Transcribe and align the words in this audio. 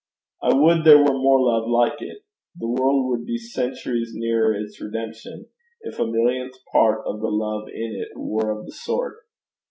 I 0.41 0.51
would 0.55 0.83
there 0.83 0.97
were 0.97 1.13
more 1.13 1.39
love 1.39 1.69
like 1.69 2.01
it: 2.01 2.23
the 2.55 2.67
world 2.67 3.09
would 3.11 3.23
be 3.23 3.37
centuries 3.37 4.13
nearer 4.15 4.51
its 4.51 4.81
redemption 4.81 5.45
if 5.81 5.99
a 5.99 6.07
millionth 6.07 6.55
part 6.71 7.05
of 7.05 7.19
the 7.21 7.29
love 7.29 7.69
in 7.69 7.93
it 8.07 8.17
were 8.17 8.49
of 8.49 8.65
the 8.65 8.71
sort. 8.71 9.17